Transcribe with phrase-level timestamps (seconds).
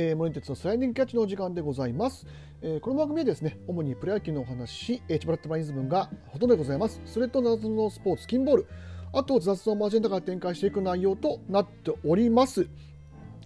[0.00, 2.26] えー、モニテツのスライディングキャッチのお時間でございます。
[2.62, 7.02] えーこの番組はですね、主にプロ野球のお話、えー、千葉ラットマリンズムがほとんどでございます。
[7.04, 8.66] それと謎のスポーツ、キンボール、
[9.12, 12.66] あと雑談マージェンダから展開していく内容となっております。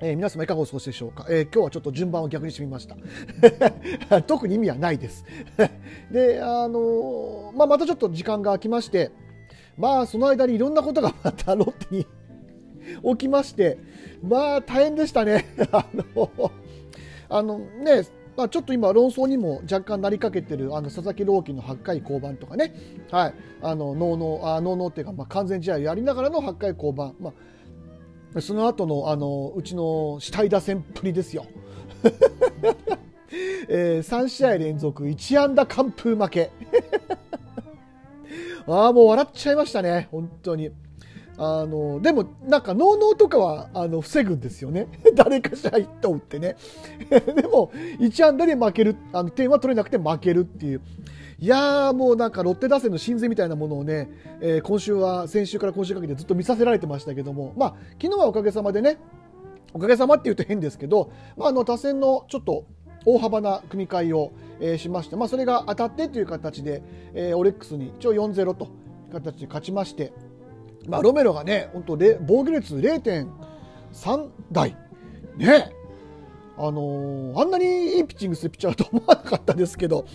[0.00, 4.22] えー皆様いかがお過ごしでしょうか、えー今日はちょっと順番を逆にしてみました。
[4.22, 5.24] 特に意味はないです。
[6.12, 9.10] で、あのーまあ、またちょっと時間が空きまして、
[9.76, 12.06] まあ、その間にいろんなことがまたロッテに
[13.02, 13.78] 起きまして、
[14.22, 15.46] まあ、大変でしたね。
[15.72, 16.52] あの、
[17.28, 18.02] あのね、
[18.36, 22.74] まあ、ちょっと今、論争にも若干なりかけてるあの佐々木朗希の8回降板とかね、
[23.10, 27.32] はい、あの、ノーノー、あノーノーっていうか、まあ、完全試合やりながらの8回降板、ま
[28.34, 31.46] あ、その後の、あの、うちの死体打線っぷりですよ。
[33.68, 36.50] えー3試合連続1安打完封負け。
[38.66, 40.70] ああ、もう笑っちゃいましたね、本当に。
[41.36, 46.56] あのでも、なんか、ノーノーとかはあの防ぐんですよね、 誰かしらヒットを打ってね。
[47.10, 50.80] でも、1安打で負ける、あの点は取れなくて負けるっていう。
[51.40, 58.98] いやー、もうなんかロッテ打線の神髄みたいなものをね、えー今週は、先週から今週かけてずっと見させられてましたけども、まあ、昨日はおかげさまでね、
[59.72, 62.64] おかげさまっていうと変ですけど、まあ、あの打線のちょっと
[63.04, 66.82] 大幅な組み替えを、えーしまして、まあ、それが当たってという形で、
[67.14, 68.68] えーオレックスに一応4-0とい
[69.10, 70.12] う形で勝ちまして、
[70.88, 74.76] まあ、ロメロがね、本当で防御率0.3台、
[75.36, 75.72] ね、
[76.56, 80.06] あのーあんなにいいピッチングするピッチャーだと思わなかったですけど、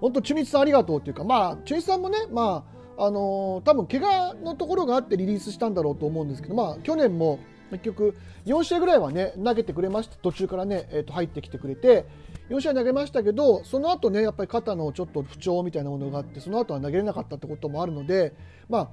[0.00, 2.64] 本当、中日さんありがとうっていうか、まあ、中日さんもね、ま
[2.98, 7.38] あ、あのー多分怪我のところがあってリリースしたんだろうと思うんですけど、まあ、去年も
[7.70, 12.06] 結局、4試合ぐらいはね、投げてくれました、途中からね、えーと入ってきてくれて、
[12.50, 18.34] 4試合投げましたけど、その後ね、やっぱり肩のちょっと不調みたいなものがあって、その後は投げれなかったってこともあるので、
[18.68, 18.88] まあ、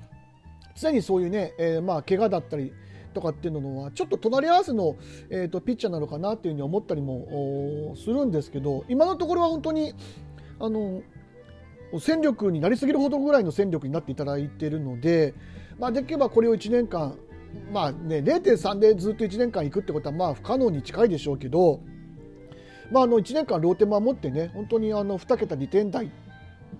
[0.75, 2.73] 常にそういうね、えーまあ、怪我だったり
[3.13, 4.95] とかっていうのは、ちょっと隣り合わせの、
[5.29, 9.93] えー、とピッチャーなのかなっていうふうに思ったりもするんですけど、今のところは本当に、
[10.59, 11.01] あの、
[11.99, 15.33] 戦力になりすぎるほどぐらいの戦力になっていただいているので、
[15.79, 17.17] まあ、できればこれを1年間、
[17.71, 21.81] まあね、0.3でずっと1年間いくってことはまあ不可能に近いでしょうけど、
[22.91, 26.09] まあ、あの1年間ローテ守ってね本当にあの2桁2点台っ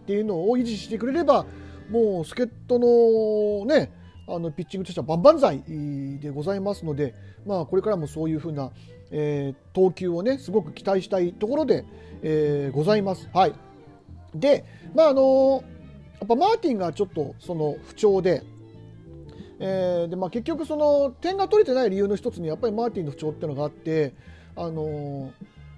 [0.05, 1.45] ていうのを維持してくれれば
[1.89, 3.91] もう助っ人のね
[4.27, 5.63] あのピッチングとしては万々歳
[6.19, 8.71] でございますので、まあ、これからもそういうふうな、
[9.11, 11.85] えー投球をねすごく期待したいところで、
[12.21, 13.27] えーございます。
[13.33, 13.53] はい、
[14.35, 15.63] で、まああの
[16.19, 18.43] やっぱマーティンがちょっとその不調で、
[19.59, 24.13] えーでまあ、結局その点が取れてない理由の一つにやっぱりマーティンの不調っていうのがあって、
[24.55, 25.31] あの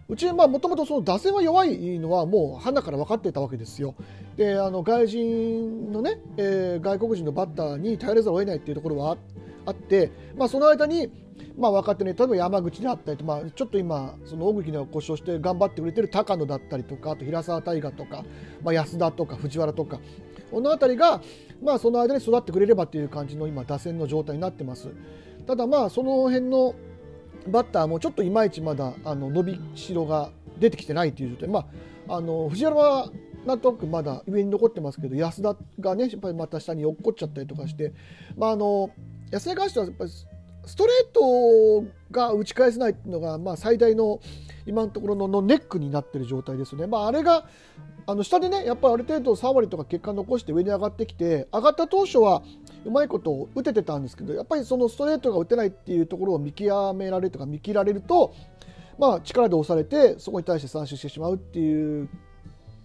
[0.10, 3.96] うちもともと打線は弱いのはもう花から分かってたわけですよ。
[4.36, 9.18] であの外人のね、えー外国人のバッターに頼れざるを得ないっていうところは
[9.66, 11.10] あって、まあ、その間に、
[11.58, 18.24] まあ、若手ね例えば山口であったりと、まあ、ちょっと今その大口の故障して頑張ってくれてる高野だったりとかあと平沢大河とか、
[18.64, 20.00] まあ、安田とか藤原とか
[20.50, 21.22] この辺りが、
[21.64, 24.90] まあ、その間に育ってくれればっていう感じの今打線の状態になってます。
[25.48, 26.76] ただまあその辺の
[27.48, 30.30] バッターもちょっといまいちまだあの伸びしろが
[30.60, 31.68] 出てきてないという状態、ま
[32.08, 33.12] あ、あの藤原は
[33.46, 37.94] なんとなくまだ上に残ってますけど安田がねやっぱりまた下に落っこっちゃったりとかして、
[38.38, 38.92] まあ、あの
[39.32, 40.12] 安田に関してはやっぱり
[40.66, 44.20] ストレートが打ち返せないっていうのが、まあ、最大の
[44.68, 46.86] 今のところののネックになっている状態ですね。
[46.86, 47.46] まあ、あれが
[48.06, 52.44] あの下でねやっぱりある程度3割とか結果残して上に上がってきて上がった当初は
[52.86, 58.34] うまいこと打ててたんですけどやっぱりそのストレートが打てないっていうところを見極められるとか見切られると、
[58.98, 62.10] まあ、力で押されてそこに対して三振してしまうっていう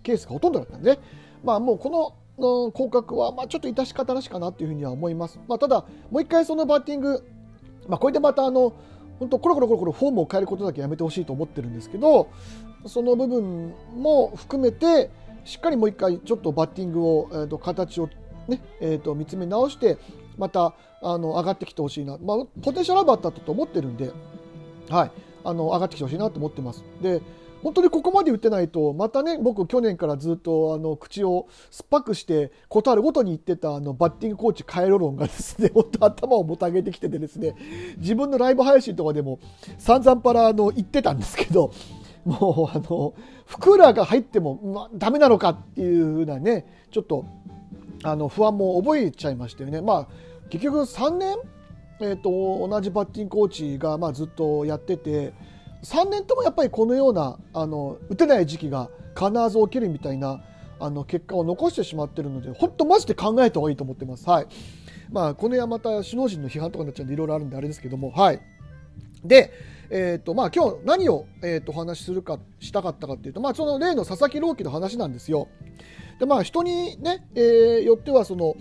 [0.03, 0.99] ケースがほとんどだったんでね、
[1.43, 5.41] まあ、もうこのうん降格はまあちょっと致し方なしかなというふうには思います。
[5.49, 7.25] まあ、ただもう一回そのバッティング
[7.89, 8.73] まあ、これでまたあの
[9.19, 12.29] 本当コロコロコロコロフォームを変えることだけやめてほしいと思ってるんですけど
[12.87, 15.11] その部分も含めて
[15.45, 18.09] しっかりもう一回ちょっとバッティングを、えー、と形を、
[18.49, 19.99] ねえー、と見つめ直して
[20.39, 24.11] またあの上がってきてほしいな、まあ、ポテンシャルバッターだと思ってるんで、
[24.89, 25.11] はい、
[25.45, 26.85] あの上がってきてほしいなと思ってます。
[27.01, 27.21] で
[27.63, 37.57] 本当にここまで打ってないとまたね僕去年からずっとあの口を酸っぱくしてことあるごとに言ってたあのバッティングコーチ変えろ論がですね 本当頭をもたげてきててですね
[37.99, 39.41] 自分のライブ配信とかでも
[39.79, 41.73] 散々パラあの言ってたんですけど
[42.25, 43.15] もうあの
[43.47, 47.25] フクーラーが入っても、まあ、ダメなのかっていうふうなねちょっと
[48.07, 49.81] あの不安も覚えちゃいましたよね。
[49.81, 50.09] まあ
[50.49, 51.37] 結局3年、
[52.01, 55.33] えー、と同じバッティングコーチが、まあ、ずっとやってて
[55.83, 60.41] 3年ともやっぱりこのようなあの打てない時期が必ず起きるみたいな
[60.79, 64.29] あの結果を残してしまってるので本当マジで考えた方がいいと思ってます。
[64.29, 64.47] はい
[65.11, 68.41] まあ、この辺はまた首脳陣の批判とかになっちゃうんでいろいろあるんであれですけども、はい、
[69.25, 69.53] で、
[69.91, 75.49] えーとまあ、今日何を、えー、とお話しするかしたかったかっていうと、まあ、その例の佐々木朗希の話なんですよ。
[76.19, 78.55] でまあ、人にね、えー、よってはその、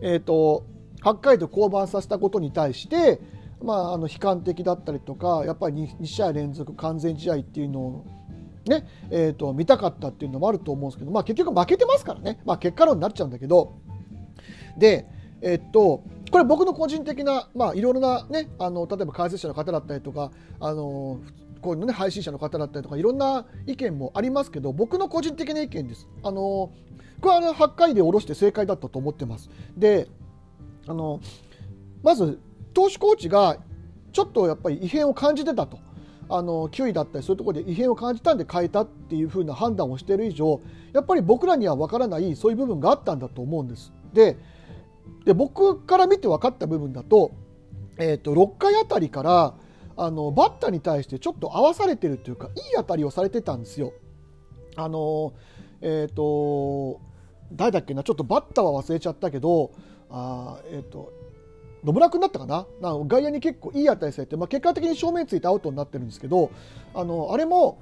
[0.00, 0.64] えーと、
[1.02, 3.20] 8回で降板させたことに対して、
[3.62, 8.06] まあ、あの悲観的だったりとかやっぱり 2, 2試合連続完全試合っていうのを
[8.66, 13.74] ねえーと、見たかったっていうのもあると思うんですけど、まあ、結局負けてますからね、まあ、結果論になっちゃうんだけど。
[14.78, 15.08] で、
[15.40, 20.30] えっ、とこれ僕の個人的な、まあ、いろいろな、ね、あの例えば解説者の方だったりとか
[20.60, 21.20] あの
[21.62, 26.08] こういうの、ね、配信者の方だったりとかいろんな意見もありますけど僕の個人的な意見です。
[26.22, 26.70] あの
[27.20, 29.48] これは8回で下ろして正解だったと思ってます。
[29.76, 30.08] で
[30.86, 31.20] あの
[32.02, 32.40] まず
[32.74, 33.58] 投手コーチが
[34.12, 35.78] ちょっとやっぱり異変を感じてたと。
[36.28, 40.62] あの球威だったりそういうところで異変を感じたんで変えたっていう風な判断をしている以上
[40.94, 43.92] やっぱり僕らには分からないそういう部分があったんだと思うんです。
[44.14, 44.38] で
[45.24, 47.32] で僕から見て分かった部分だと,、
[47.98, 49.54] えーと、6回あたりから
[49.96, 53.92] あのバッターに対してちょっと合わされてるというかいい当たりをされてたんですよ。
[54.76, 55.34] あの
[55.80, 57.00] えっ、ー、と
[57.52, 59.72] 誰だっけなちょっとバッターは忘れちゃったけど
[60.10, 61.12] あえ、ー、と
[61.84, 62.66] 野村君だったかな？
[62.80, 66.50] な外野に結構いい当たりされて、まあ、結果的に正面ついてアウトになってるんですけど
[66.94, 67.78] あのあれも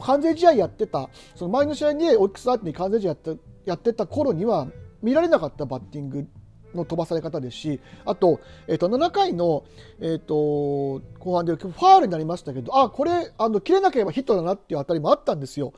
[0.00, 3.36] 完全試合やってたその前の試合にオリックスアーティに完全試合やって
[3.66, 4.68] やってた頃には
[5.02, 6.26] 見られなかったバッティング
[6.74, 9.64] の飛ばされ方ですしあと,、えー、と7回の、
[10.00, 15.72] えー、と後半でファールになりましたけどあこれあの切れなければヒットだなっていう当たりもあったんですよ。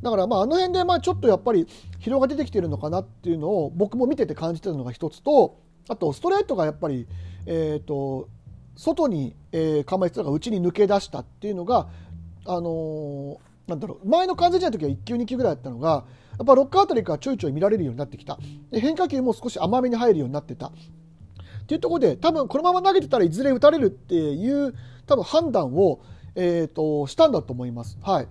[0.00, 1.66] だからまああの辺でまあちょっとやっぱり
[2.00, 5.58] 疲労が出てきてるのかなっていうのを僕も見てて感じてたのが一つと
[5.88, 7.06] あとストレートがやっぱり、
[7.46, 8.28] えー、と
[8.76, 11.88] 外に、えー、構えてたのが内に抜け出したっていうのが、
[12.46, 16.04] あのー、なんだろう前の完全試合の時は1球2球ぐらいだったのが
[16.42, 18.38] っぱロッカーあたりからちょいちょい見られるようになってきた。
[18.70, 20.68] で変化球も少し甘めに入るようになってた。
[20.68, 20.70] っ
[21.66, 24.74] ていうところで多分このまま投げてたらいずれ打たれるっていう
[25.06, 26.00] 多分判断を、
[26.34, 27.98] えーと、したんだと思います。
[28.02, 28.28] はい。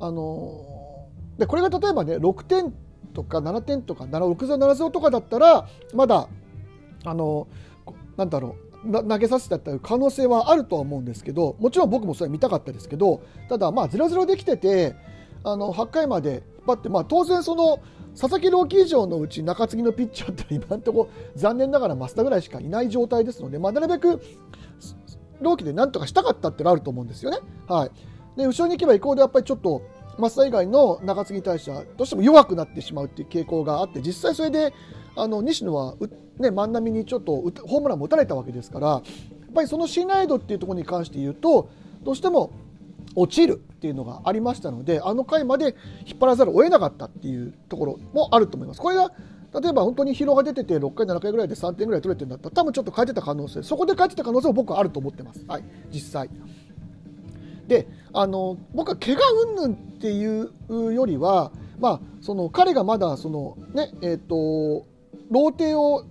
[0.00, 2.74] あのー、でこれが例えばね6点
[3.14, 6.28] とか7点とか6-0、7-0とかだったらまだ
[7.04, 14.96] あのー、なんだろう投げさせたっていう可能性はあるとは思うんですけどもちろん僕もそれ見たかったですけどただまあ0-0できてて
[15.44, 17.80] あの8回まで引っ張って、まあ、当然その
[18.18, 24.20] 佐々木朗希以上のうち中継ぎのピッチャーって今のところ残念ながら増田ぐらいしかいない状態ですので、まあ、なるべく
[25.40, 27.38] 朗希でなんとかしたかったってのあると思うんですよね。
[27.66, 27.90] はい、
[28.36, 29.82] で後ろに行けば行こうでやっぱりちょっと
[30.18, 34.74] 増田以外の中継ぎ対してはどうしても弱くなってしまうっていう傾向があって実際それで
[35.16, 35.94] あの西野は、
[36.38, 37.32] ね、万波にちょっと
[37.66, 39.02] ホームランも打たれたわけですからやっ
[39.54, 41.70] ぱりその信頼度っていうところに関して言うと
[42.02, 42.52] どうしても
[43.14, 45.76] 落ちるっていうのがありましたのであの回まで
[46.06, 48.80] 引っ張らざるを得なかったっていうところもあると思います。
[48.80, 49.10] これが
[49.60, 56.30] 例えば本当に疲労が出てて6回、7回ぐらいで3点ぐらい取れてるんだったら多分ちょっと変えてた可能性そこで変えてた可能性も僕はあると思ってます、はい、実際。
[57.68, 64.86] であの僕は怪我云々っていうよりは、まあ、その彼がまだその、ねえーと、
[65.30, 66.04] ローテを、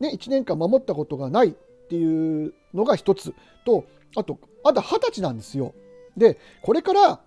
[0.00, 1.52] ね、1年間守ったことがないっ
[1.88, 3.84] ていうのが一つと
[4.16, 5.74] あとまだ二十歳なんですよ。
[6.18, 7.20] でこれから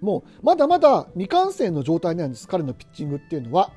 [0.00, 3.72] もうまだまだ未完成の状態なんです彼のピッチングっていうのは。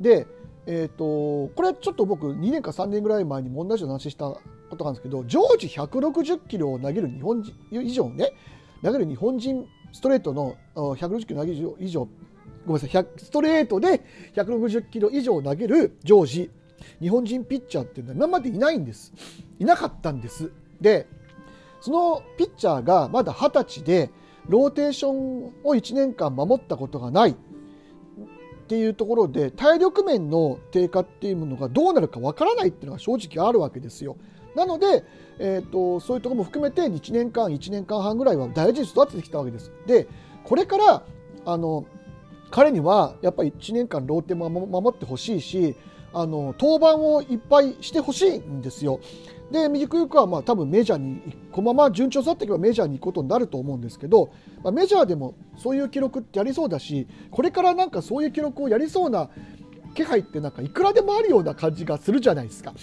[0.00, 0.26] で、
[0.66, 4.28] えーと、これちょっと僕2年か3年ぐらい前に問題児の話した
[4.70, 8.32] ことなんですけど常時160キロを投げる日本人以上ね
[8.82, 12.08] 投げる日本人ストレートの160キロ投げる以上
[12.66, 14.02] ごめんなさいストレートで
[14.34, 16.50] 160キロ以上投げる常時
[17.00, 19.12] 日本人ピッチャーっていうのは今までいないんです
[19.58, 21.06] いなかったんですで
[21.84, 24.10] そのピッチャーがまだ20歳で
[24.48, 27.34] ローテーションを1年間守ったことがないっ
[28.68, 34.16] ていうところで体力面の低下っていうものがどうなるかわからないっていうのが正直あるわけですよ。
[34.56, 35.04] なので、
[35.38, 39.70] えーと、そういうところも含めて1年間1年間半ぐらいは大事に育ててきたわけです。
[39.86, 40.08] で
[40.42, 41.02] これから
[41.44, 41.84] あの
[42.50, 45.76] 彼にはやっぱり1年間ローテも守ってほしいし
[46.14, 49.00] あの登板をいっぱいしてほしいんですよ。
[49.50, 51.20] で右くゆくはまあ多分メジャーに
[51.52, 54.30] このまま順調さっていけばメジャーに行くことになると思うんですけど、
[54.62, 59.28] まあ、メジャーでもそういう記録ってやりそうだしこれからなんかそういう記録をやりそうな
[59.94, 62.74] 気配ってなんかいくらでもあるような感じがするじゃないですか。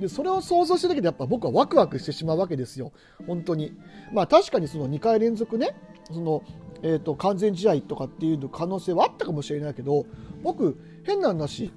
[0.00, 2.92] でそれを想像してるだけでやっぱ僕はワクワクしてしまうわけですよ、
[3.26, 3.72] 本当に。
[4.12, 5.76] まあ確かにその2回連続ね、
[6.12, 6.42] その
[6.82, 10.06] えーと完全試合とかっていう可能性はあったかもしれないけど、
[10.42, 11.72] 僕、変な話、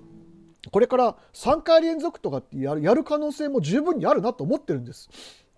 [0.72, 5.10] これから3回連続とかってやるやる可能性も十分にあるなと思ってるんです。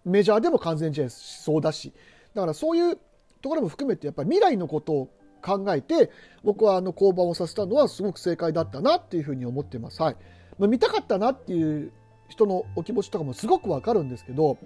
[0.06, 1.94] メジャーでも完全試合しそうだし。
[2.34, 2.98] だからそういう
[3.42, 5.10] ところも含めてやっぱり未来のことを
[5.42, 6.12] 考えて
[6.44, 10.02] 僕はあの降板をさせたのはすごく正解だったなっていうふうに思ってます。
[10.02, 10.16] はい。
[10.58, 11.92] まあ、見たかったなっていう
[12.30, 14.58] 人のお気持ちとかもすごくわかるんですけど、やっ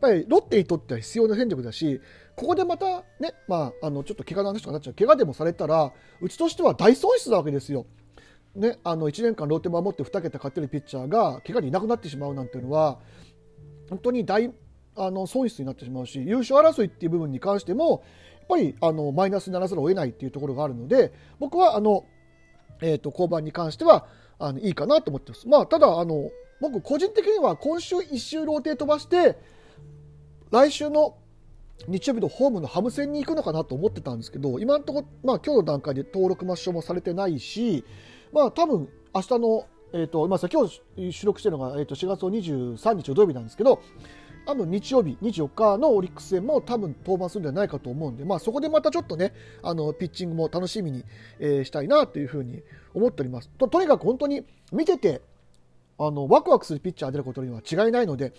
[0.00, 2.00] ぱりロッテにとっては必要な戦力だし、
[2.36, 4.94] ここでまたね、まあ、あの、ちょっと怪我の話とかになっちゃう。
[4.94, 7.86] 怪我でもされたら、うちとしては大損失なわけですよ。
[8.54, 12.98] ね、あの1年間ローテ守って2桁勝てるピッチャーが怪我にいなくなってしまうなんていうのは
[13.88, 14.52] 本当に大
[14.96, 18.02] あの損失になってしまうし優勝争いっていう部分に関しても
[18.40, 22.04] やっぱりあのマイナスにならざるを得ないっていうところがあるので僕はあの、
[22.80, 24.06] えーと、降板に関しては
[24.38, 25.48] あのいいかなと思ってます。
[25.48, 29.38] まあ、ただあの僕個人的には今週1週ローテ飛ばして
[30.50, 31.16] 来週の
[31.86, 37.84] 日曜日のホームのハム戦に行くのかなと思ってたんですけど今のところ、まあ、今日の段階で登録抹消もされてないし
[38.32, 43.80] まあ多分明日の、えーとまあ、今日収録しているのが、えー、と4月の23日土曜日なんですけど
[44.46, 51.04] あの日曜日24日のオリックス戦も多分登板するんじゃないかと思うんで、まあ、そこでまたちょっとねあのピッチングも楽しみに、
[51.38, 52.62] えー、したいなというふうに
[52.94, 53.50] 思っております。
[53.58, 55.20] ととにかく本当に見てて
[55.98, 58.32] あのワクワクするピッチャー出ることには違いないので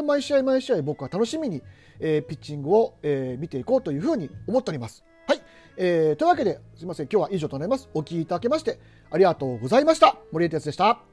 [0.00, 1.62] 毎試合毎試合僕は楽しみに、
[2.00, 5.04] えー、ピッチングを、えー、見ていこうというふうに思っております。
[5.26, 5.42] はい、
[5.76, 7.08] えー、というわけですいません。
[7.12, 7.88] 今日は以上となります。
[7.92, 8.78] お聴きいただきまして
[9.10, 10.16] ありがとうございました。
[10.30, 11.11] 森江哲でした。